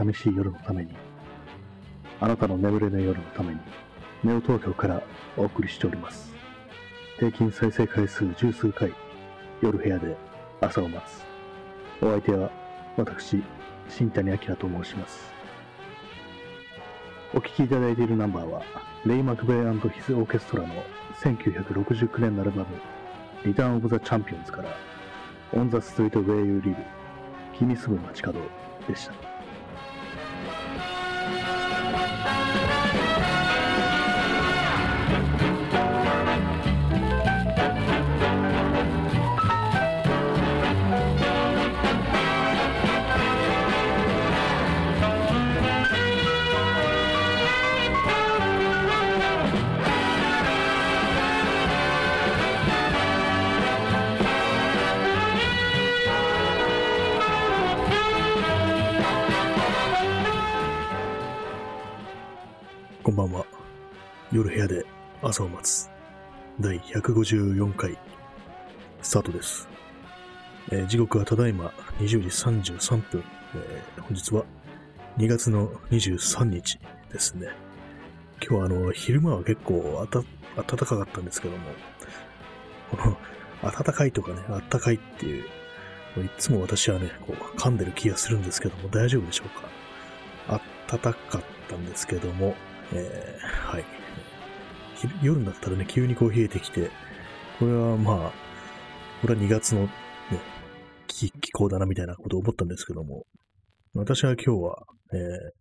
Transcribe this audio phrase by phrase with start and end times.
[0.00, 0.94] 寂しい夜のために、
[2.20, 3.60] あなたの眠れない夜のために、
[4.24, 5.02] ネオ東京から
[5.36, 6.32] お送りしております。
[7.18, 8.94] 平均再生回数十数回、
[9.60, 10.16] 夜部屋で
[10.62, 11.22] 朝を待つ。
[12.02, 12.50] お相手は
[12.96, 13.42] 私、
[13.90, 15.34] 新谷明と申します。
[17.34, 18.62] お聴きいただいているナンバーは、
[19.04, 19.58] レイ・マクベイ
[19.90, 20.82] ヒズ・オーケストラの
[21.22, 22.68] 1969年のアルバム、
[23.44, 24.70] リターン・オブ・ザ・チャンピオンズから、
[25.52, 26.76] オン・ザ・ストリート・ウェイ・ユー・リブ、
[27.58, 28.40] 君住む街角
[28.88, 29.29] でした。
[64.32, 64.84] 夜部屋で
[65.22, 65.90] 朝を待つ。
[66.60, 67.98] 第154回、
[69.02, 69.68] スタートです。
[70.70, 73.24] えー時刻はただいま20時33分。
[73.56, 74.44] えー本日は
[75.18, 76.78] 2月の23日
[77.12, 77.48] ですね。
[78.40, 80.22] 今日はあの、昼間は結構あた
[80.62, 81.64] 暖かかったんですけども、
[82.96, 83.16] この、
[83.72, 85.44] 暖かいとかね、暖かいっていう、
[86.24, 89.48] いつも私はね、こう、噛んでる気がするんですけども、大丈夫でしょう
[90.48, 90.60] か？
[90.88, 92.54] 暖かかったんですけども、
[92.92, 93.99] えーはい。
[95.22, 96.90] 夜になったらね、急にこう冷えてきて、
[97.58, 98.32] これはまあ、
[99.20, 99.90] これは2月のね、
[101.06, 103.24] 気気候だなみたいなことを思ったんですけども、
[103.94, 104.76] 私は今日は、
[105.12, 105.60] えー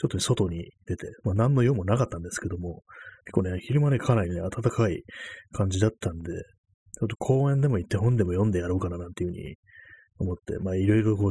[0.00, 2.82] ちょっと外に出て、まあ何の用もなかったんですけども、
[3.24, 5.02] 結構ね、昼間ね、かなりね、暖かい
[5.52, 9.56] 感じだったんで、ちょっと公園でも行って本でも読んでやろうかななんていうふうに
[10.18, 11.30] 思って、まあいろいろこう、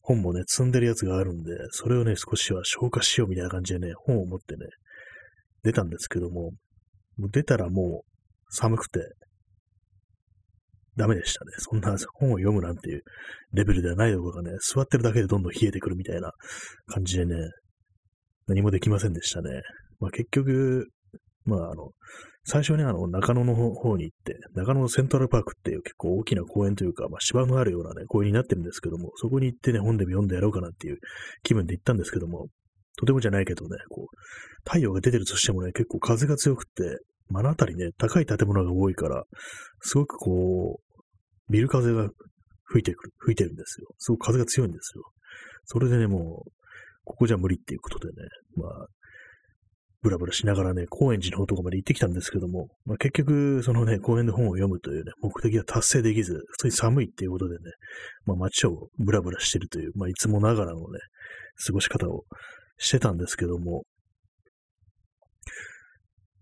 [0.00, 4.64] 本もね、積んでるやつがあるんで、それをね、少しは消化しようみたいな感じでね、本を持ってね、
[5.62, 6.52] 出たんですけども、
[7.16, 8.06] もう出たらもう
[8.50, 9.00] 寒くて、
[10.96, 11.50] ダメでしたね。
[11.58, 13.02] そんな本を読むなんていう
[13.52, 16.32] レベルではないどころかね、座ってるだけでどんどん冷えてくるみたいな
[16.86, 17.34] 感じでね、
[18.46, 19.60] 何もできませんでしたね。
[20.00, 20.86] まあ結局、
[21.44, 21.90] まああの、
[22.44, 30.98] 最初ね、あの、中野の方に行って、中野セントラルパークっていう結構大きな公園というか、まあ芝のあるようなね、公園になってるんですけども、そこに行ってね、本でも読んでやろうかなっていう
[31.42, 32.46] 気分で行ったんですけども、
[32.96, 34.16] とてもじゃないけどね、こう、
[34.64, 39.24] 太陽が出てるとしてもね、結構風が強くて、目の当たりね、高い建物が多いから、
[39.80, 42.08] すごくこう、ビル風が
[42.64, 43.88] 吹いてくる、吹いてるんですよ。
[43.98, 45.04] すごく風が強いんですよ。
[45.64, 46.50] それでね、もう、
[47.04, 48.86] ここじゃ無理っていうことでね、まあ、
[50.02, 57.60] ブラブラしながらね、高円寺の方とかまで行ってきたんですけども、まあ、結局、そのね、公園で本を読むというね、目的は達成できず、普通に寒いっていうことでね、
[58.24, 60.84] まあ街をブラブラしてるという、まあいつもながらのね、
[61.66, 62.24] 過ごし方を
[62.78, 63.82] してたんですけども、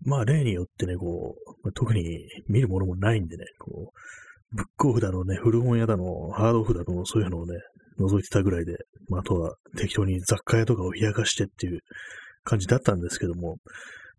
[0.03, 2.03] まあ例によってね、こう、まあ特に
[2.47, 7.55] 見るものもないんでね、こう、ブックオフだのね、古本屋だの、ハードオフだの、そういうのをね、
[7.99, 8.77] 覗いてたぐらいで、
[9.09, 11.79] まああとは適当に雑貨屋とかを冷やかしてっていう
[12.43, 13.57] 感じだったんですけども、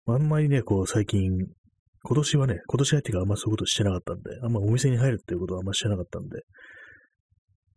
[0.07, 1.31] あんまりね、こう最近、
[2.03, 6.43] 今年はね、今年入ってからあんまそういうことしてなかったんで、あんまお店に入るっていうことはあんましてなかったんで、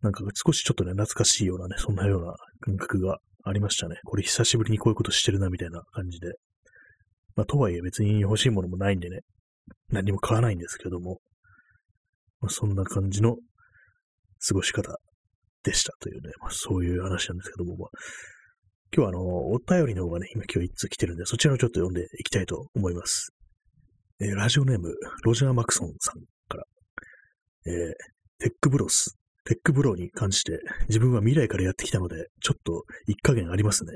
[0.02, 3.96] なんか少しちょっとね、懐かしいようなね、そんなような感覚がありましたね。
[4.04, 6.34] これ久しぶりにこういうことしてるな、みたいな感じで。
[7.36, 9.20] まあ、とはいえ別に欲しいものもないんでね、
[9.88, 11.20] 何も買わないんですけども、
[12.40, 13.36] まあ、そんな感じの
[14.46, 14.98] 過ごし方
[15.62, 17.88] でしたというね、まあ、そういう話なんですけども、まあ、
[18.94, 23.32] 今日はあの、お便りの方がね、今今日一通来てるんで、そちらをちょっと読んでいきたいと思います。
[24.20, 26.64] えーラジオネーム、ロジャー・マクソンさんから、
[27.66, 27.92] えー
[28.40, 33.94] tech bros、 tech bro に関して、自分は未来からやってきたので、ちょっと一加減ありますね。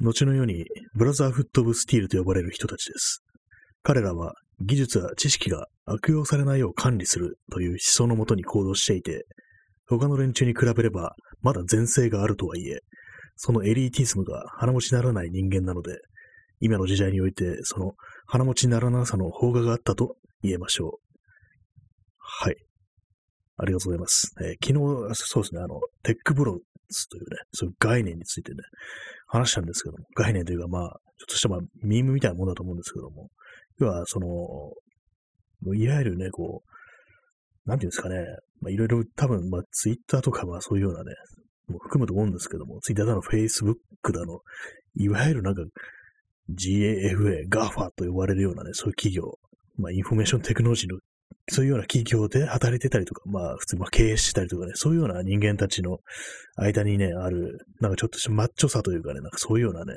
[0.00, 0.64] 後のように、
[0.94, 3.22] Brotherhood of Steel と呼ばれる人たちです。
[3.82, 9.26] 彼らは、技術や知識が悪用されないよう管理するという思想のもとに行動していて、
[9.88, 12.80] 他の連中に比べれば、まだ善性があるとはいえ、
[13.36, 15.98] そのエリーティズムが鼻持ちならない人間なので、
[16.60, 17.94] 今の時代において、その
[18.26, 21.12] 鼻持ちならなさの方ががあったと言えましょう。
[22.18, 22.56] はい。
[23.56, 24.34] ありがとうございます。
[24.40, 26.58] えー昨日、そうですね、あの、テックブロ
[26.90, 28.58] スというね、そういう概念についてね、
[29.26, 30.82] 話したんですけども、概念というかまあ、
[31.18, 33.28] ちょっとしたまあ、ミームみたいなものだと思うんですけども、
[33.78, 34.26] 要は、その、
[35.74, 38.16] いわゆるね、こう、なんていうんですかね、
[38.60, 41.12] まあ、いろいろ多分、まあ、ツイッターとかはそういうようなね、
[41.68, 44.40] もう含むと思うんですけども、ツイッターだの、フェイスブックだの、
[44.96, 45.62] いわゆるなんか、
[46.50, 49.38] GAFA、GAFA と呼ばれるようなね、そういう企業、
[49.76, 50.98] まあ、インフォメーションテクノロジーの
[51.48, 55.98] そういうような企業で働いてたりとか、まあ普通に経営してたりとかね、そういうような人間たちの
[56.56, 59.94] 間にね、ある、なんかちょっとしたマッチョさというかね、なんかそういうようなね、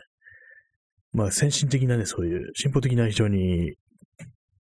[1.13, 3.73] まあ先進的なね、そういう進歩的な非常に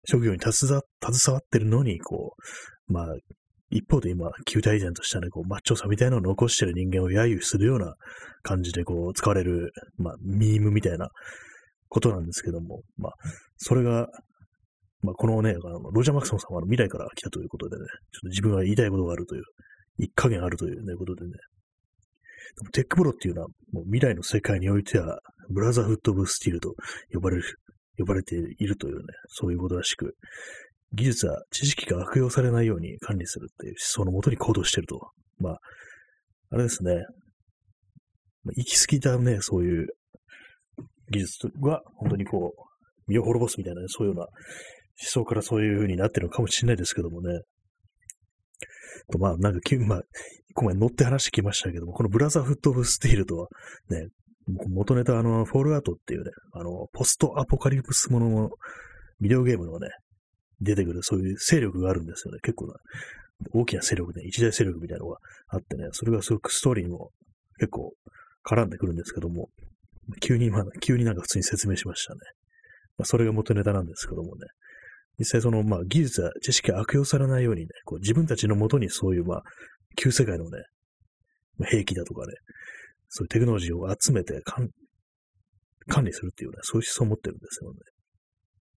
[0.05, 0.81] 職業に携わ
[1.37, 2.35] ってるのに、こ
[2.87, 3.07] う、まあ
[3.71, 7.95] 一方で今、旧体然としたね、こう、マッチョさみたいなのを残してる人間を揶揄するような
[8.43, 11.09] 感じで、こう、使われる、まあ、ミームみたいな
[11.89, 13.13] ことなんですけども、まあ、
[13.57, 14.07] それが、
[15.05, 19.43] まあ、このね、あのロジャー・マクソンさんは未来から来たということでね、ちょっと自分は言いたいことがあるという、
[19.97, 21.31] 一加減あるというね、ことでね。
[21.31, 25.19] でもテックブロっていうのは、もう未来の世界においては、
[25.49, 26.75] ブラザーフット・オブ・スティールと
[27.13, 27.43] 呼ばれる、
[27.97, 30.15] 呼ばれているというね、そういうことらしく、
[30.93, 35.11] 技術は知識が悪用されないように管理するっていう思想のもとに行動してると。
[35.39, 35.59] まあ、
[36.51, 36.95] あれですね。
[38.43, 39.87] まあ、行き過ぎたね、そういう
[41.11, 42.61] 技術は、本当にこう、
[43.07, 44.27] 身を滅ぼすみたいな、ね、そういうような
[45.01, 47.41] 思想からそういう風になってるのかもしれないですけどもね。
[49.11, 50.03] とまあ、なんか、 まあ、
[50.53, 53.49] 今回乗って話聞きましたけども、このブラザーフット・オブ・スティールとは、
[53.89, 54.07] ね、
[54.47, 58.49] 元ネタ、あの、フォールアウトっていうね、あの、ポストアポカリプスものの、
[59.19, 59.89] ビデオゲームのね、
[60.61, 62.39] 出てくる、そういう勢力があるんですよね。
[62.41, 62.75] 結構な、
[63.53, 67.11] 大きな勢力ね、一大勢力みたいなのがあってね、それがすごくストーリーにも
[67.59, 67.93] 結構
[68.45, 69.49] 絡んでくるんですけども、
[70.21, 72.19] 急に、まあ、急になんか普通に説明しましたね。
[72.97, 74.47] まあ、それが元ネタなんですけどもね。
[75.19, 79.43] 実際その、まあ、技術や知識が悪用されないようにね、こう自分たちのもとにそういう、まあ、
[79.95, 80.63] 旧世界のね、
[81.63, 82.33] 兵器だとかね、
[83.09, 84.41] そういうテクノロジーを集めて
[85.87, 87.79] 管理するっていうね、そういう思想を持ってるんですよね。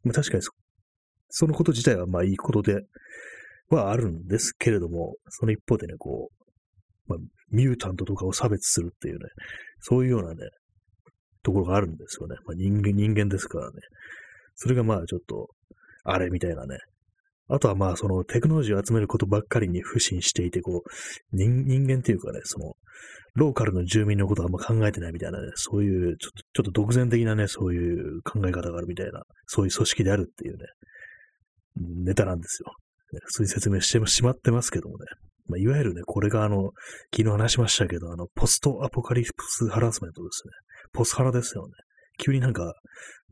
[0.05, 0.43] まあ、確かに
[1.29, 2.83] そのこと自体はまあいいことで
[3.69, 7.19] はあるんですけれども、その一方でね、こう、まあ、
[7.51, 9.21] ミュータントとかを差別するっていうね、
[9.81, 10.37] そういうようなね、
[11.43, 12.37] ところがあるんですよね。
[12.45, 13.73] まあ、人間、人間ですからね。
[14.55, 15.49] それがまあちょっと、
[16.07, 16.79] あれみたいなね。
[17.49, 22.75] あとはまあそのテクノロジーを集めることばっかりに不信していて、こう、人間っていうかね、その、
[23.35, 30.65] ローカルの住民のことはあんま考えてないみたいなね、そういうちょっと、ちょっと独善的なね、そういう考え方があるみたいな、そういう組織であるっていうね、
[32.05, 32.73] ネタなんですよ。
[33.25, 35.05] 普通に説明してしまってますけどもね。
[35.49, 36.73] まあ、いわゆるね、これがあの、
[37.15, 40.51] 昨日話しましたけど、あの、ポストアポカリプスハラスメントですね。
[40.93, 41.75] ポスハラですよね。
[42.19, 42.75] 急になんか、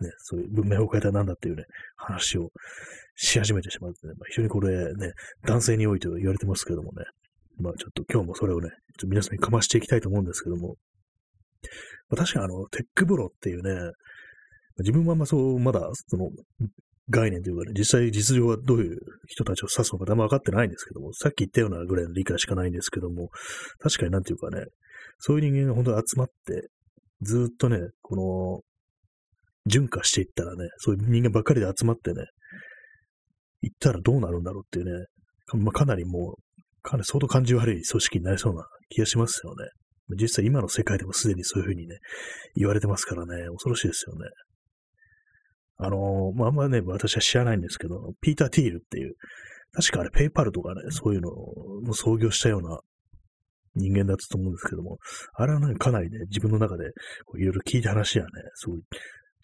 [0.01, 1.65] ね、そういう文明を変えたなんだっていうね、
[1.97, 2.51] 話を
[3.17, 5.13] し始めてしまってね、まあ、非常にこれね、
[5.47, 7.05] 男性に多いと言われてますけどもね、
[7.59, 10.77] まあちょっと今日もそれをね、ちょっと皆さんにかましていきたいと思うんですけども、
[12.09, 13.93] まあ、確かにあの、テックブロっていうね、
[14.79, 16.31] 自分はまあそう、まだ、その、
[17.11, 23.29] 概念というかね、実際実情はどういう人たちを指すのかあんま分かってないんですけども、さっき言ったようなぐらいの理解しかないんですけども、
[23.79, 24.65] 確かになんていうかね、
[25.19, 26.69] そういう人間が本当に集まって、
[27.21, 28.61] ずっとね、この、
[29.67, 32.27] 順化していったらね、そういう人間ばっかりで集まってね、
[33.63, 35.07] 行ったらどうなるんだろうっていうね、
[35.55, 39.69] まあ、かなりもう、かなり相当感じ悪い組織になりそうな気がしますよね。
[40.21, 41.97] 実際今の世界でもすでにそういうふうにね、
[42.57, 44.29] 言われてますからね、恐ろしいですよね。
[45.77, 49.15] あのまあ、あんまね、私は知らないんですけど、ピーター・ティールっていう、
[49.73, 52.79] 確かあれ、ペイパルとかね、そういうのを創業したような
[53.75, 54.99] 人間だったと思うんですけども、
[55.35, 56.85] あれはなんかかなりね、自分の中で
[57.39, 58.83] いろいろ聞いた話やね、すごい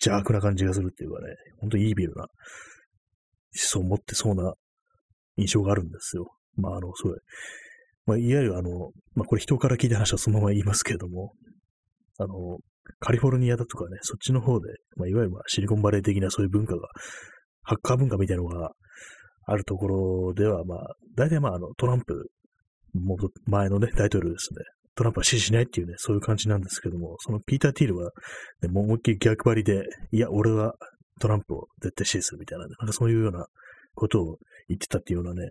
[0.02, 2.28] 邪悪な感じがするっていうかね、ほんといいビルな思
[3.52, 4.54] 想を持ってそうな
[5.36, 6.26] 印象があるんですよ。
[6.56, 7.16] まあ、あの、そう
[8.06, 11.32] まあ、いわゆるあの、まあ、これ人から聞いた話はそのまま言いますけれども、
[12.18, 12.58] あの、
[12.98, 16.88] カリフォルニアだとかね、そっちの方で、まあ、いわゆるまあシリコンバレー的なそういう文化が、
[17.62, 18.70] ハッカー文化みたいなのが
[19.46, 20.78] あるところでは、まあ、
[21.14, 22.30] 大体まあ、あの、トランプ、
[22.94, 23.16] も
[23.46, 24.64] 前のね、大統領ですね。
[24.94, 28.10] トランプは支持しないっていうね、そういう感じなんですけども、そのピーター・ティールは、
[28.62, 30.74] ね、もう思いっきり逆張りで、いや、俺は
[31.20, 33.46] トランプを絶対支持するみたいな、ね、なんかそういうような
[33.94, 35.50] ことを言ってたっていうようなね、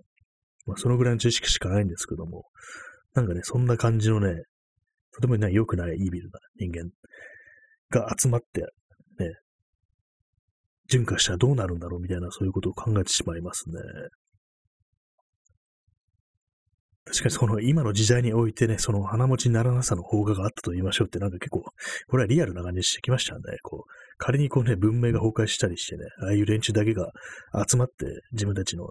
[0.65, 2.45] まあ、そのぐらいの知識しかないんですけども、
[3.13, 4.43] なんかね、そんな感じのね、
[5.13, 6.89] とてもね、良くないイービルな人間
[7.89, 9.33] が集まって、ね、
[10.87, 13.75] 順化したらどうなるんだろうみたいな、そういうことを考えてしまいますね。
[17.11, 21.61] 確かにその今の時代においてね、その鼻持ちにならなさの方ががあったと言いましょうってなんか結構、
[22.07, 23.41] これはリアルな感じしてきましたね。
[23.63, 27.11] こう、仮にこうね、文明が崩壊したりしてね、ああいう連中だけが
[27.67, 28.89] 集まって自分たちのね、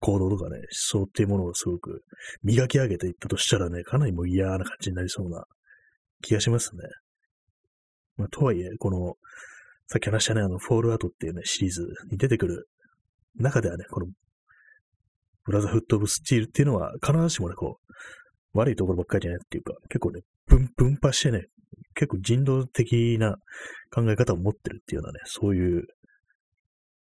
[0.00, 2.02] 行動とかね、思想っていうものをすごく
[2.42, 5.44] 磨き上げていったとしたらね、かなりもう嫌な感じになりそうな
[6.22, 6.82] 気がしますね。
[8.16, 9.14] まあ、とはいえ、この、
[9.88, 12.68] さっき話したね、あの、フォールアウトっていうね、シリーズに出てくる
[13.36, 14.06] 中ではね、この、
[15.46, 21.46] ブラザーフット・オブ・スチールっていうのは、必ずしもね、こう、悪いところばっかりじゃないっていうか、結構ね、分、分派してね、
[21.94, 23.36] 結構人道的な
[23.92, 25.84] 考え方を持ってるっていうようなね、そういう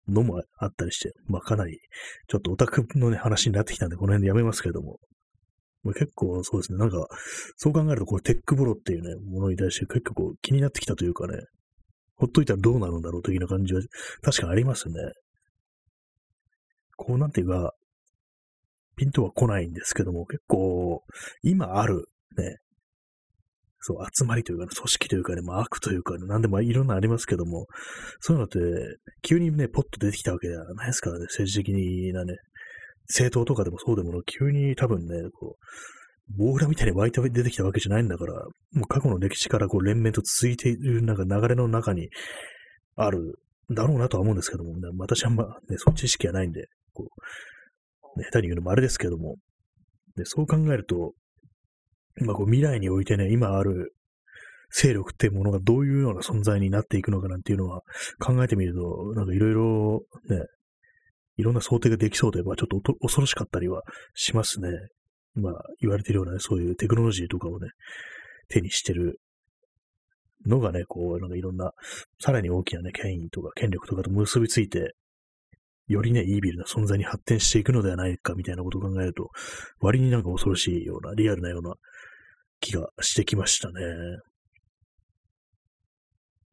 [0.08, 1.80] のもあったりして、まあかなり、
[2.28, 5.00] ちょっとオタクのね、話になってきたんで、この辺でやめますけれども、
[5.84, 7.08] まあ、結構そうですね、なんか、
[7.58, 11.40] そう考えると、これテックボロっていうね、ものに対して結構こう気になってきたというかね、
[12.16, 13.82] ほっといたらどうなるんだろう的な感じは
[14.22, 14.94] 確かにありますね。
[16.98, 17.74] こうなんていうか、
[18.96, 21.04] ピンとは来ないんですけども、結構、
[21.44, 22.06] 今ある、
[22.38, 22.58] ね、
[23.80, 27.66] そう、集まりというか、ね、組織というかね、まあ悪というかね、なんでもいろんなありますけども、
[28.20, 28.60] そういうのって、
[29.24, 32.36] 急にね、ポッと出てきたわけではないですからね、政治的なね、
[33.08, 35.66] 政党とかでもそうでも、急に多分ね、こう、
[36.38, 38.34] ボーラみたいに湧いて出てきたわけじゃないんだから、
[38.74, 42.10] もう過去の歴史からこう連綿と続いているなんか流れの中に
[42.96, 47.08] あるだろうなとは思うんですけども、ね、私はあんまね、そう知識はないんで、こう、
[48.18, 49.38] 下手に言うのもあれですけども、
[50.16, 51.14] でそう考えると、
[52.26, 53.94] まあ、こう未来においてね、今ある
[54.72, 57.82] 勢力っていうものがどういうような存在になっていくのかなんていうのは
[58.20, 60.46] 考えてみると、なんかいろいろね、
[61.38, 63.82] いろんな想定ができそうで、まあちょっと恐ろしかったりは
[64.14, 64.70] しますね。
[65.36, 67.70] まあ言われてるような、ね、そういうテクノロジーとかをね、
[68.50, 69.20] 手にしてる
[70.46, 71.72] のがね、こう、なんかいろんな、
[72.20, 74.94] さらに大きなね、権威とか権力とかと結びついて、
[75.92, 79.30] よりね、イービルな存在に発展していくのではないかみたいなことを考えると、
[79.80, 81.74] 割になんか恐ろしいような、リアルなような
[82.60, 83.74] 気がしてきましたね。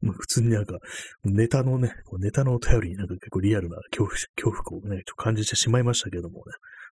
[0.01, 0.77] まあ、普通になんか、
[1.25, 4.11] ネタのね、ネタのお便りになんか結構リアルな恐怖
[4.51, 6.43] 恐怖をね、ちょっと感じてしまいましたけどもね。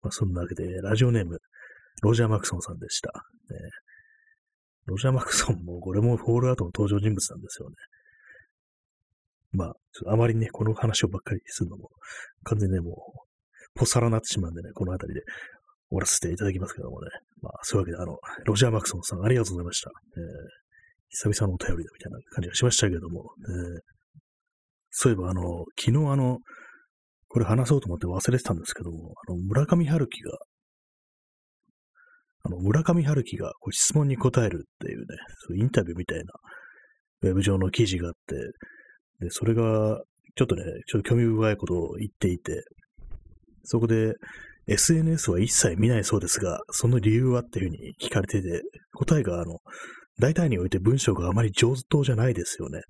[0.03, 1.39] まあ、そんなわけで、ラジオネーム、
[2.03, 3.11] ロジャー・マクソンさんでした。
[3.51, 3.59] ね、
[4.87, 7.77] ロジャー・マクソンも、これもフォールアウトの登場人物なんですよね。
[9.55, 9.75] まあ、
[10.13, 11.91] あまりね、この話をばっかりするのも、
[12.45, 15.25] 完全にね、もう、ポサラになってしまうんでね、この辺りで
[15.91, 17.09] 終わらせていただきますけどもね。
[17.41, 19.91] まあ、そういうわけで、あの、ロジャー・マクソンさん、ありがとうございました。
[19.91, 20.65] えー
[21.15, 23.81] 久々のお便りだみたいな感じがしましたけども、えー、
[24.91, 26.39] そういえばあの、昨日あの、
[27.29, 30.39] これ話そうと思って忘れてたんですけども、あの、村上春樹が、
[32.43, 35.05] あの、村上春樹がこう質問に答えるっていうね、
[35.47, 36.25] そういうインタビューみたいな、
[37.23, 38.35] ウェブ上の記事があって、
[39.21, 40.01] で、それが、
[40.37, 42.65] ちょっとね、ちょっと興味深いことを言っていて、
[43.63, 44.15] そこで、
[44.67, 49.59] SNS は一切見ないそうですが、その理由はっていうふうに聞かれてて、答えが、あの、
[50.19, 52.81] 大体において文章があまり上等じゃないですよね。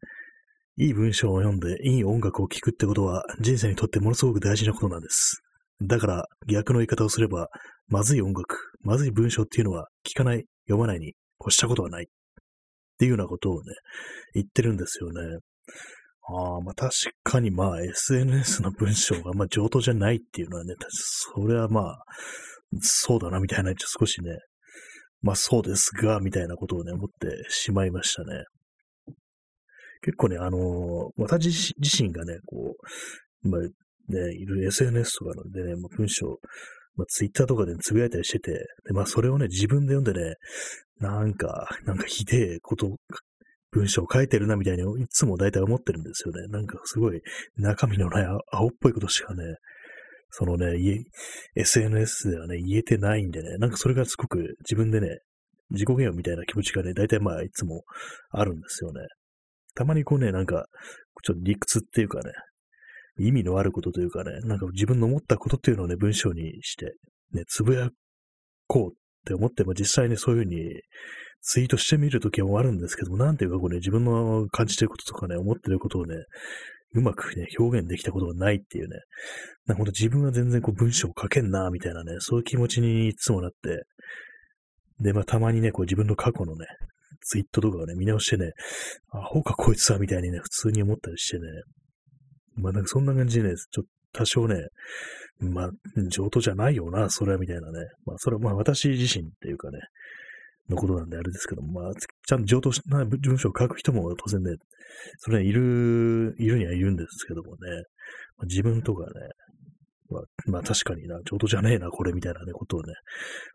[0.77, 5.41] いい文章を読んでいい音楽を聴くってことは人生にとってものすごく大事なことなんです。
[5.83, 7.49] だから逆の言い方をすれば、
[7.89, 12.05] まずい音楽、まずい文章っていうのは聞かない、読まないに越したことはない。
[12.05, 13.75] っていうようなことをね、
[14.35, 15.39] 言ってるんですよね。
[16.27, 22.05] ああ、まあ確かにまあ SNS の文章がまあ上等じゃないっていうのはね、それはまあ、
[22.81, 24.31] そうだなみたいな、ちょっと少しね、
[25.21, 28.45] まあそうですが、みたいなことをね、思ってしまいましたね。
[30.03, 30.61] 結構ね、あのー、
[31.17, 32.75] 私自身がね、こ
[33.43, 36.39] う、まあね、いる SNS とかでね、まあ、文章、
[36.97, 38.53] まあ、ツイッターとかでつぶやいたりしてて、
[38.87, 40.35] で、まあそれをね、自分で読んでね、
[41.01, 42.97] なんか、なんかひでえこと、
[43.75, 46.47] 文章を書いてるなみたいにいつも大体思ってるんですよね。
[46.49, 47.21] なんかすごい
[47.57, 49.43] 中身のない青っぽいことしかね、
[50.31, 50.77] そのね、
[51.57, 55.19] SNS ではね、言えてないんでね、なんかそれがすごく自分でね、
[55.71, 57.85] 自己嫌悪みたいな気持ちがね、大体まあいつも
[58.31, 59.01] あるんですよね。
[59.75, 60.67] たまにこうね、なんか、
[61.25, 62.33] ちょっと理屈っていうかね、
[63.19, 66.95] 意味のあることというかね、なんか自分の思ったことっていうのをね、文章にして、
[67.33, 67.89] ね、つぶや
[68.67, 70.81] こうって思っても実際にそういうふうに
[71.47, 76.17] ツイートしてみるときもあるんですけども、なんていうかこうね、自分の感じてることとかね、思ってることをね、
[76.95, 78.97] うまくね、表現できたことがないっていうね、
[79.67, 83.85] なんかほんと自分は全然こう文章を書けんな、みたいなね、そういう気持ちにいつもなって、
[85.01, 86.67] で、まあたまにね、こう自分の過去のね、
[87.21, 88.53] ツイートとかをね、見直してね、
[89.11, 91.43] あ、ほうかこいつは、みたいにね、普通に思ったりしてね、
[92.57, 94.69] まあなんかそんな感じでね、ちょっと多少ね、
[95.41, 95.71] まあ、
[96.09, 97.87] 上等じゃないよな、それはみたいなね。
[98.07, 99.81] まあ、それはまあ私自身っていうかね、
[100.69, 101.93] のことなんであれですけども、まあ、
[102.27, 104.57] ちゃんと上等な文章を書く人も当然ね、
[105.19, 107.59] それはいる、いるにはいるんですけどもね、
[108.37, 109.11] まあ、自分とかね、
[110.11, 112.95] まあ、まあ確かにな、上等じゃねえな、これみたいなね、ことをね、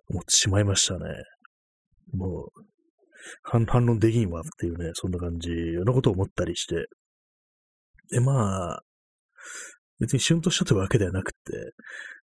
[0.10, 1.00] 思ってしまいましたね。
[2.14, 2.62] もう、
[3.44, 5.50] 反反論できんわっていうね、そんな感じ
[5.86, 6.88] のことを思ったりして。
[8.12, 8.82] で、まあ、
[10.00, 11.38] 別に旬としたというわけではなくて、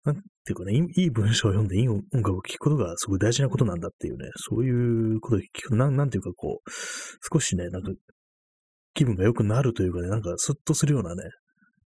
[0.05, 6.71] なんていうかね、いい文章を読んでいい音楽を聴くことがすごい大事なことなんだっていうね、そういうことを聞くと、なんなんていうかこう、
[7.33, 7.93] 少しね、なんか
[8.95, 11.23] 気分が良くなるというかね、なんかスッとするようなね、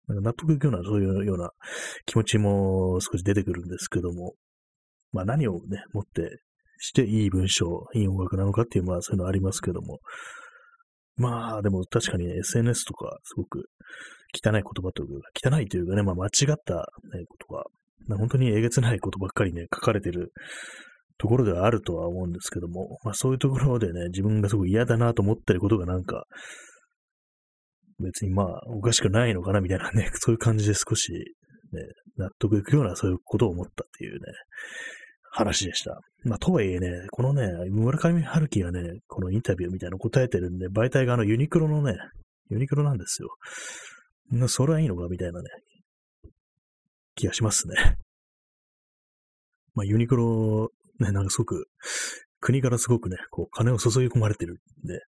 [0.08, 1.52] なんか納得いくような、そういうような
[2.06, 4.36] 気持ちも少し出てくるんですけども、
[5.12, 6.40] まあ何をね、持って
[6.78, 10.00] していい文章、いい音楽なのかっていう、まあそういうのありますけども、
[11.16, 13.66] まあ、でも確かに、ね、SNS とか、すごく
[14.34, 20.34] 汚い言葉というか、汚いというかね、まあ間違った、ね、ことが、本当にえげつないことばっかりね、書かれてる
[21.18, 26.26] ところではあるとは思うんですけども、まあそういうところでね、自分がすごい嫌だなと思ってることがなんか、
[28.00, 31.82] 別にまあおかしくないのかなみたいなね、 そういう感じで少し、ね、
[32.18, 34.20] 納得いくようなそういうことを思ったっていうね、
[35.32, 36.00] 話でした。
[36.26, 41.98] まあ、とはいえね、このね、村上春樹がね、このインタビューみたいなの答えてるんで、媒体があのユニクロのね、
[42.50, 43.30] ユニクロなんですよ。
[44.48, 45.50] それはいいのかみたいなね、
[47.16, 47.76] 気がしますね。
[49.76, 51.68] まあ、ユニクロ、ね、なんかすごく、
[52.40, 55.02] 国からすごくね、こう、金を注ぎ込まれてるんで、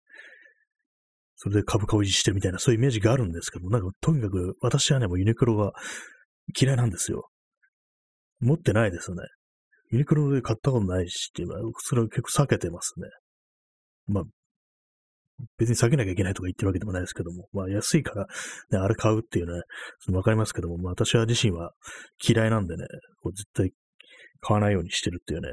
[1.35, 5.73] それで株価を維持してるみたいな、そういうイメージがあるんですけどなんか、とにかく、私はね、もうユニクロが
[6.59, 7.29] 嫌いなんですよ。
[8.39, 9.17] 持ってないですね。
[9.91, 13.07] ユニクロで買ったことないしっていうのは、それは結構避けてますね。
[14.07, 14.23] まあ、
[15.57, 18.25] 別に避けなきゃいけないとか言ってるわけでもないですけども、まあ安いから、
[18.71, 19.61] ね、あれ買うっていうね、
[20.13, 21.71] わかりますけども、まあ私は自身は
[22.25, 22.85] 嫌いなんでね、
[23.21, 23.71] こう絶対
[24.41, 25.49] 買わないようにしてるっていうね、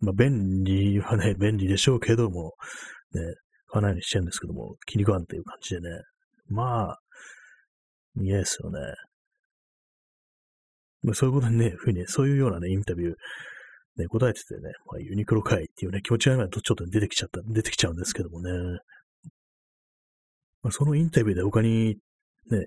[0.00, 2.54] まあ便利はね、便利でしょうけども、
[3.12, 3.20] ね、
[3.70, 5.88] 買わないようにしてるんですけども、気に食わんっていう感じでね、
[6.48, 6.98] まあ、
[8.16, 8.78] 嫌ですよね。
[11.02, 13.14] まあ、そういうことにね、ふうに、そういうようなね、インタビュー、
[13.96, 18.50] ね、答えててね、まあ、ユニクロ会っていうね、気持ちが今ちょっと出てきちゃった、出てきちゃうんですけどもね。
[20.62, 21.96] まあ、そのインタビューで他に、
[22.50, 22.66] ね、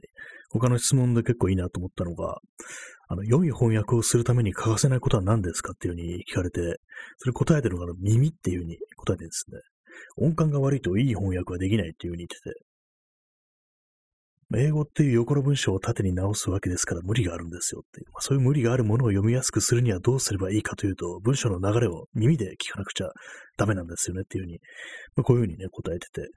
[0.50, 2.40] 他の質問で結構いいなと思ったのが、
[3.08, 6.80] あの、良い翻訳をするために欠かせないことは何ですかっていうふうに聞かれて、
[7.18, 9.60] それ答えてるのが耳っていうふうに答えてですね。
[10.18, 12.66] 音感が悪いといい翻訳はできないっていうふうに言ってて、
[14.56, 18.08] 英語っていう横の文章を縦に直すわけですから無理があるんですよっていう。
[18.12, 23.10] まあ、そういう無理があるものを読みやすくするにはどうすればいいかというと、文章の流れを耳で聞かなくちゃ
[23.58, 24.60] ダメなんですよねっていうふうに、
[25.16, 26.30] まあ、こういうふうにね、答えてて、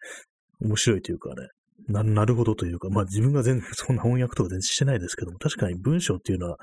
[0.61, 1.49] 面白いというかね、
[1.89, 6.59] な、なるほどというか、まあ自分が全然 そんな翻訳とか全然してないですけども、確かに文章っていうのは、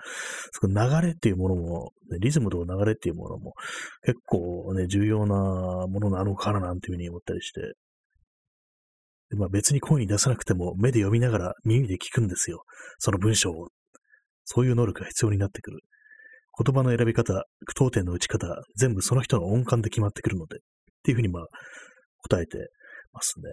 [0.51, 3.53] その流れっていうものも、リズムと流れっていうものも
[4.03, 5.36] 結構ね、重要な
[5.88, 7.73] ものなのかななんていうふうに思ったりして、
[9.36, 12.63] まあ別に声に出さなくても目で読みながら耳で聞くんですよ。
[13.00, 13.69] その文章を。
[14.46, 15.80] そういう能力が必要になってくる。
[16.58, 20.60] 言葉の選び方、句読点の打ち方、全部その人の音感で決まってくるので、っ
[21.04, 21.48] ていうふうにまあ
[22.30, 22.58] 答えて
[23.13, 23.46] ますね。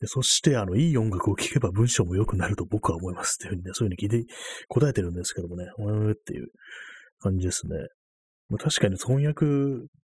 [0.00, 4.34] でそして、あの、いい音楽を聴けば文章も良くなると僕は思いますっていうふうにね、そういうふうに聞いて
[4.68, 6.48] 答えてるんですけどもね、うーっていう
[7.20, 7.76] 感じですね。
[8.48, 9.48] まあ、確かに翻訳っ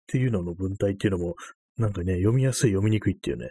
[0.07, 1.35] ていうのの文体っていうのも、
[1.77, 3.49] なんかね、読みやすい、読みにくいっていうね、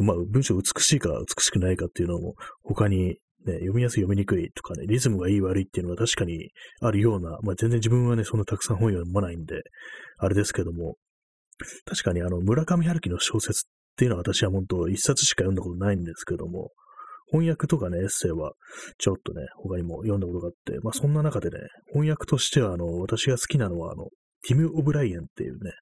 [0.00, 9.62] まあ、文章美しいか美しくないかっていうのも、他に、ね、読みやすい、読みにくいとかね、リズムがいい悪いっていうのは確かにあるような、まあ全然自分はね、そんなたくさん本読まないんで、
[10.18, 10.96] あれですけども、
[11.84, 16.70] 確かにあの、村上春樹の小説っていうのは私は本当一冊しか読んだことないんですけども、
[17.30, 18.52] 翻訳とかね、エッセイは
[18.98, 21.58] ちょっとね、他にも読んだことがあって、まあそんな中でね、
[21.92, 24.08] 翻訳としてはあの、私が好きなのはあの、
[24.46, 25.72] ティム・オブライエンっていうね、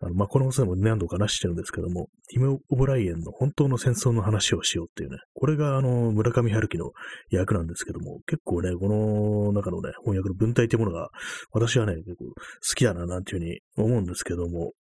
[0.00, 6.90] あの、まあ、この放送でも何度か話してるんですけども、ティム・オブライエンの本当の戦争の話をしようっていうね、これがあの、村上春樹の
[7.30, 11.10] 役なんですけども、結構ね、この中のね、翻訳の文体っていうものが、
[11.52, 12.34] 私はね、結構好
[12.74, 14.72] きだな、なんていうふうに思うんですけども、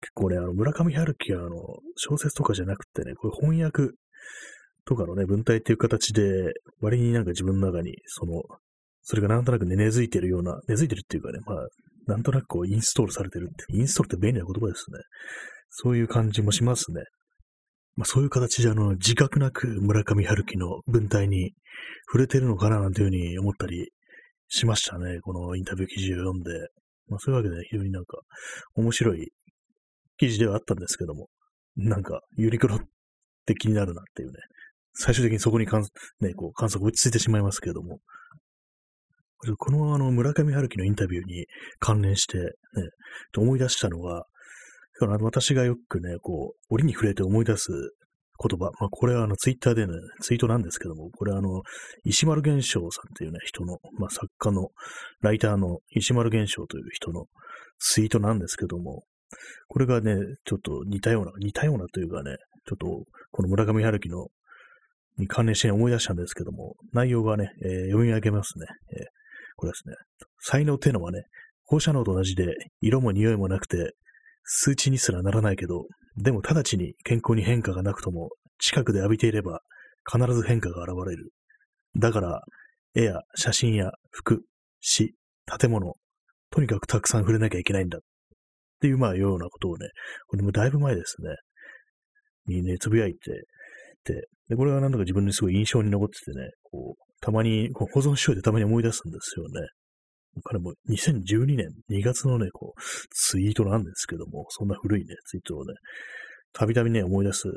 [0.00, 1.56] 結構ね、あの、村上春樹はあの、
[1.96, 3.94] 小説とかじゃなくてね、これ翻訳
[4.84, 8.42] とかのね、文体っていう形で、割になんか自分の中に、その、
[9.02, 11.66] それがなんとなくね、根付いてるような、根付いてるっていうかね、まあ、
[12.10, 14.98] なんとなくこうインストールされてるって、インストールって便利な言葉ですね。
[15.68, 17.02] そういう感じもしますね。
[17.96, 21.52] まあ、そういう形であの、自覚なく村上春樹の文体に
[22.06, 23.90] 触れてるのかななんていうふうに思ったり
[24.48, 25.20] しましたね。
[25.20, 26.50] このインタビュー記事を読んで。
[27.08, 28.18] まあ、そういうわけで非常になんか
[28.74, 29.32] 面白い
[30.16, 31.28] 記事ではあったんですけども、
[31.76, 32.78] なんかユニクロっ
[33.46, 34.34] て気になるなっていうね。
[34.94, 35.82] 最終的にそこに観,、
[36.20, 38.00] ね、こう観測落ち着いてしまいますけども、
[39.56, 41.46] このあの村上春樹のインタビューに
[41.78, 42.44] 関連して、ね、
[43.36, 44.24] 思い出したのが、
[45.20, 48.70] 私がよくね、こう、折に触れて思い出す言葉。
[48.80, 51.62] まあ、これはあの、ツイッターでね、ツイートなんですけども、これはあの、
[52.04, 54.68] 石丸玄章さんっていうね、人の、まあ、作家の、
[55.22, 57.26] ライターの石丸玄章という人の
[57.78, 59.04] ツイートなんですけども、
[59.68, 64.26] これがね、ちょっと似たような、似たようなというかね、ちょっと、この村上春樹の、
[65.18, 68.66] に関連して思い出したんですけども、内容がね、えー、読み上げますね。
[68.98, 69.19] えー
[69.60, 69.94] これですね。
[70.38, 71.24] 才能っていうのはね、
[71.64, 73.94] 放射能と同じで、色も匂いもなくて、
[74.42, 75.84] 数値にすらならないけど、
[76.16, 79.60] でも直ちに健康に変化がなくとも、近くで浴びていれば、
[80.10, 81.30] 必ず変化が現れる。
[81.98, 82.42] だから、
[82.94, 84.42] 絵や写真や服、
[84.80, 85.14] 詩、
[85.58, 85.94] 建物、
[86.50, 87.98] とにかくたくさん触れなきゃいけないんだ。
[87.98, 88.00] っ
[88.80, 89.88] ていう、まあ、ようなことをね、
[90.26, 91.36] これもだいぶ前ですね。
[92.46, 93.30] にね、つぶやいて
[94.04, 99.68] て、で、これはなんだか自分にすごい印象に残っててね、こう、たまに、こう保存しといてたまに思い出すんですよね。
[100.44, 102.80] 彼も2012年2月のね、こう、
[103.10, 105.74] ツイートなんですけども、そんな古いね、ツイートをね、
[106.52, 107.48] たびたびね、思い出す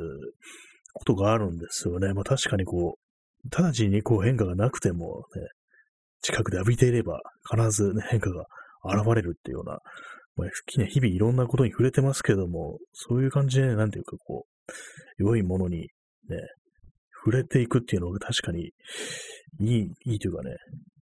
[0.94, 2.14] ことがあるんですよね。
[2.14, 5.48] まあ確かにこう、直ちにこう変化がなくてもね、
[6.22, 8.46] 近くで浴びていれば必ず、ね、変化が
[8.86, 9.80] 現れるっていうような、
[10.36, 10.50] まあ、
[10.88, 14.72] 日々いろんなことに触れてますけども、そういう感じで、ね、なんていうかこう、
[15.18, 15.90] 良いものに
[16.30, 16.38] ね、
[17.24, 18.72] 触れていくっていうのが確かに
[19.60, 20.56] いい、いいというかね、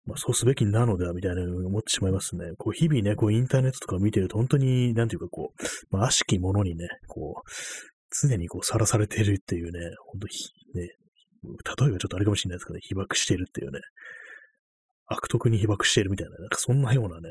[0.07, 2.53] まあ、そうすべきなのではみたいな思ってしまいますね。
[2.59, 7.51] こう日々ね、こうインターネットとか見てると本当に、なんていうかこう、まあ、悪しきものにね、こう、
[8.23, 10.27] 常にこうさらされているっていうね、本当
[10.79, 10.89] ね、
[11.45, 13.81] 例えばちょっとあれかもしれないですけどね、被爆しているっていうね、
[15.07, 17.31] 悪徳に被爆しているみたいな、なんかそんなようなね、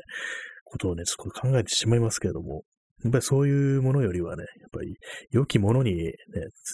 [0.64, 2.64] ことをね、ちょっと考えてしまいますけれども、
[3.02, 4.96] やっぱりそういうものよりはね、やっぱり
[5.30, 6.12] 良きものにね、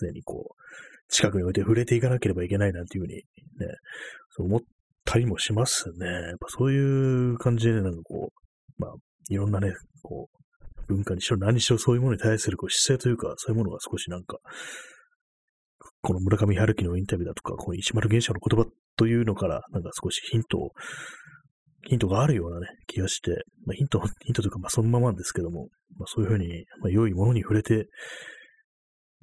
[0.01, 0.63] 常にこう、
[1.09, 3.23] 近くに置いて触れていかなければいけないなんていうふうにね、
[4.31, 4.61] そう思っ
[5.05, 6.07] たりもしますね。
[6.07, 8.95] やっぱそういう感じで、なんかこう、まあ、
[9.31, 10.37] いろんなね、こう、
[10.89, 14.39] 文化にしろ何にしろそういうものに対するこう姿勢というか、そういうものが少しなんか、
[16.03, 20.71] この村上春樹のインタビューだとか、この石丸玄社の言葉というのから、なんか少しヒントを、
[21.89, 27.87] ヒントがあるようなね、気がして、まあ、ヒント、ヒントというか、まあそのままなんですけども、まあそういうふうに、まあ良いものに触れて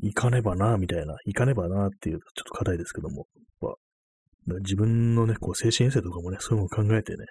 [0.03, 3.27] いかねばな、みたいな、いかねばなっていう、ちょっと課題ですけども、
[3.61, 7.25] まあ、自分のね、こう精神衛生とかもね、そういうのを考えてね、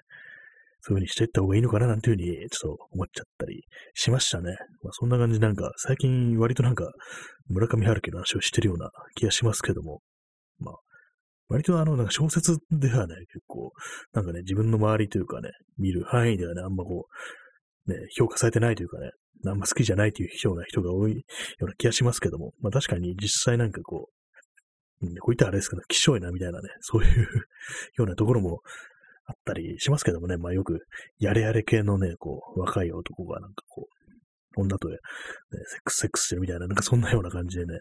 [0.80, 3.62] そういう風にしていった方がいいのかななんていう風に、ちょっと思っちゃったり
[3.94, 4.56] しましたね。
[4.82, 6.90] まあ、そんな感じなんか、最近割となんか、
[7.48, 10.00] 村上春樹の話をしてるような気がしますけども、
[10.58, 10.74] まあ、
[11.48, 13.72] 割とあの、なんか小説ではね、結構、
[14.12, 17.12] なんかね、自分の周りというかね、見る範囲ではね、あんまこう、
[17.86, 19.10] ね、評価されてないというかね、
[19.46, 21.22] あんま好きじゃないというような人が多いよ
[21.60, 24.08] うな気がしますけども、まあ確かに実際なんかこ
[25.02, 27.26] う、こういったあれですけど、希少いなみたいなね、そういう
[27.96, 28.60] ようなところも
[29.26, 30.86] あったりしますけどもね、まあよく、
[31.18, 33.88] やれやれ系のね、こう、若い男がなんかこ
[34.56, 34.96] う、女と、ね、
[35.66, 37.80] セックスセックスしてるみたいな、なんかそんなような感じでね、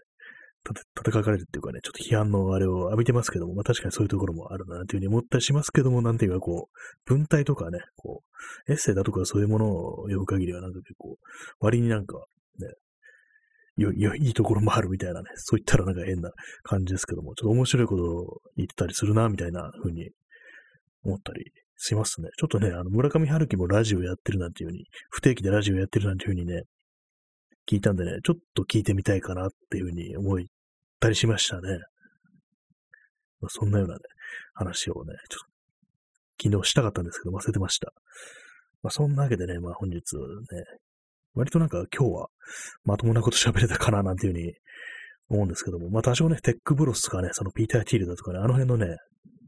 [0.64, 8.22] 戦かれるっていうかね、ちょっと批判のあれを浴びてますけども、まあ確かにそういうところもあるな、というふうに思ったりしますけども、なんていうかこう、文体とかね、こ
[8.68, 11.16] う、エッセイだとかそういうものを読む限りはなんか結構、
[11.58, 12.24] 割になんか
[12.58, 12.68] ね、
[13.76, 16.30] よ、よ、いいところもあるみたいなね、そう言ったらなんか変な
[16.62, 20.10] 感じですけども、ちょっと面白いことを言ってたりするな、みたいな風に
[21.04, 22.28] 思ったりしますね。
[22.38, 26.62] ちょっとね、あの、村上春樹もラジオやってるなんていう風に、不定期でラジオやってるなんていう風にね、
[27.72, 30.38] 聞いたんでね、ちょっと聞いてみたいかなっていうふうに思っ
[31.00, 31.78] たりしましたね。
[33.40, 34.00] まあ、そんなようなね、
[34.52, 37.90] 話をね、ちょっと昨日したかったんですけど忘れてました。
[38.82, 40.00] まあ、そんなわけでね、まあ本日ね、
[41.34, 42.26] 割となんか今日は
[42.84, 44.52] まともなこと喋れたかななんていうふうに
[45.30, 48.98] 思うんですけども、まあ多少ね、テックブロスとかね、そのピーター・ティールだとかね、あの辺のね、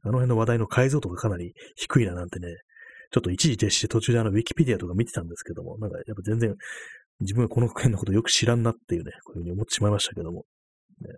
[0.03, 2.49] あの辺の話題の解像度がかなり低いななんてね、
[3.11, 6.57] ちょっと一時停止して途中であのウィキペディアとか見てたんですけども、なんかやっぱ全然
[7.21, 10.45] 自分はこの辺のことよく知らんなっていうね、こういうふうに思ってしまいましたけども。
[11.01, 11.11] ね、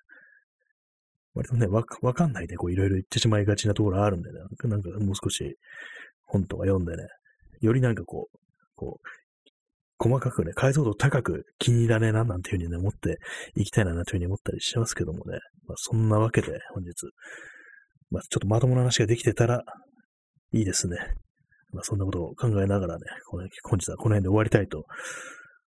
[1.34, 5.56] 割とね、わわかんないで、こういろいろ言ってしまいがちなところあるんでね、なんかもう少し
[6.24, 7.04] 本とか読んでね、
[7.60, 8.38] よりなんかこう、
[8.74, 9.08] こう、
[9.98, 13.18] 細かくね、解像度高く気に入らねえな、なんていうふうにね、思って
[13.54, 15.38] いきたいな、なんていうふうに思ったりしますけどもね。
[15.66, 16.92] まあ、そんなわけで、本日、
[18.10, 19.62] まあ、ちょっとまともな話ができてたら
[20.52, 20.98] いいですね。
[21.72, 24.84] まあ、そんなことを考えながらね、この本日はこの辺で終わりたいと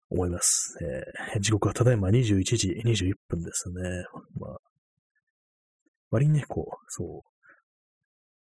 [0.10, 0.78] 思います。
[0.82, 4.06] えー、時刻はただいま21時21分ですね。
[4.40, 4.58] まあ、
[6.12, 7.22] 割にね、こう、そう、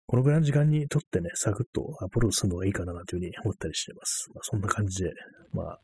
[0.05, 4.29] このぐらいの時間にとってね、サクッとアップロードするのがいいかなというふうに思ったりしています。
[4.33, 5.11] まあ、そんな感じで、
[5.51, 5.79] まあ、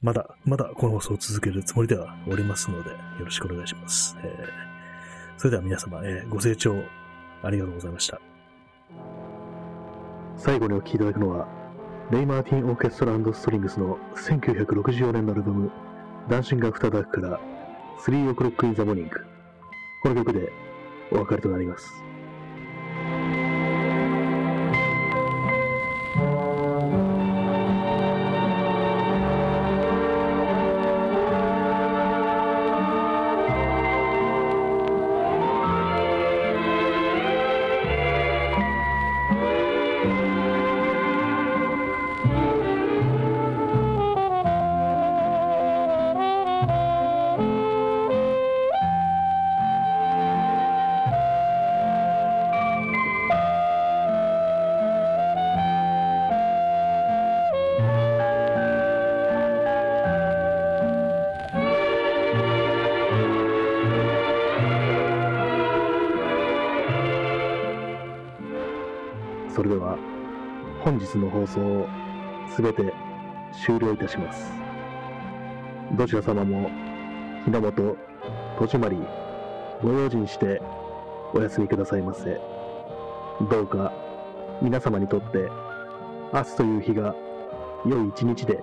[0.00, 4.16] まだ、まだこの放送を続けるつもりではおりますので、よろしくお願いします。
[4.22, 6.74] えー、それでは皆様、えー、ご清聴
[7.42, 8.18] ありがとうございました。
[10.38, 11.48] 最後にお聴きいただくのは、
[12.08, 15.72] レイ・マーティン・オーケストラストリングスの1964年のアルバム、
[16.28, 17.40] ダンシング・アフター・ダークから
[17.98, 19.10] 3 o'clock in the morning。
[20.04, 20.52] この曲で
[21.10, 22.05] お別れとなります。
[71.06, 71.88] 日の放送を
[72.54, 72.92] すべて
[73.64, 74.52] 終了いたします。
[75.96, 76.68] どちら様も
[77.44, 77.96] 日の本、
[78.58, 78.98] 戸締まり、
[79.82, 80.60] ご用心して
[81.32, 82.40] お休みくださいませ。
[83.50, 83.92] どうか
[84.60, 85.48] 皆様にとって
[86.32, 87.14] 明日という日が
[87.84, 88.62] 良い一日で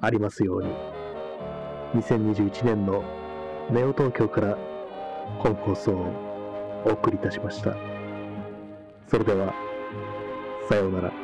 [0.00, 0.70] ありますように。
[1.94, 3.04] 2021年の
[3.70, 4.58] ネオ東京から
[5.38, 7.76] 本放送をお送りいたしました。
[9.08, 9.54] それでは、
[10.68, 11.23] さようなら。